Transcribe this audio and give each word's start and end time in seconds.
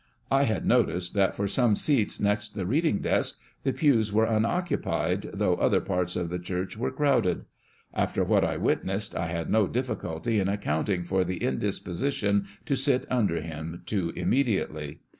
I 0.31 0.45
had 0.45 0.65
noticed 0.65 1.13
that 1.13 1.35
for 1.35 1.47
some 1.47 1.75
seats 1.75 2.19
next 2.19 2.55
the 2.55 2.65
reading 2.65 3.01
desk, 3.01 3.39
the 3.61 3.71
pews 3.71 4.11
were 4.11 4.25
unoccu 4.25 4.81
pied, 4.81 5.29
though 5.31 5.53
other 5.57 5.79
parts 5.79 6.15
of 6.15 6.29
the 6.31 6.39
church 6.39 6.75
were 6.75 6.89
crowded. 6.89 7.45
After 7.93 8.23
what 8.23 8.43
I 8.43 8.57
witnessed, 8.57 9.15
I 9.15 9.27
had 9.27 9.51
no 9.51 9.67
difficulty 9.67 10.39
in 10.39 10.49
accounting 10.49 11.03
for 11.03 11.23
the 11.23 11.37
indisposition 11.37 12.47
to 12.65 12.75
sit 12.75 13.05
under 13.11 13.41
him 13.41 13.83
,.too 13.85 14.11
immediately. 14.15 15.01